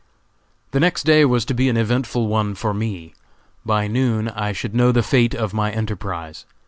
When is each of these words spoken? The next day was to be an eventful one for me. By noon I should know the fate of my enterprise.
The 0.71 0.79
next 0.79 1.03
day 1.03 1.25
was 1.25 1.45
to 1.45 1.53
be 1.53 1.69
an 1.69 1.77
eventful 1.77 2.25
one 2.25 2.55
for 2.55 2.73
me. 2.73 3.13
By 3.63 3.85
noon 3.87 4.29
I 4.29 4.51
should 4.51 4.73
know 4.73 4.91
the 4.91 5.03
fate 5.03 5.35
of 5.35 5.53
my 5.53 5.71
enterprise. 5.71 6.43